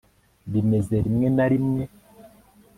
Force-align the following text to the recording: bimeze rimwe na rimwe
bimeze 0.51 0.95
rimwe 1.05 1.27
na 1.35 1.45
rimwe 1.51 1.83